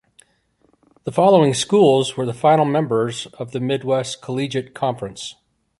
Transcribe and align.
The 1.03 1.11
following 1.11 1.53
schools 1.53 2.17
were 2.17 2.25
the 2.25 2.33
final 2.33 2.65
members 2.65 3.27
of 3.37 3.51
the 3.51 3.59
Midwest 3.59 4.19
Collegiate 4.19 4.73
Conference. 4.73 5.35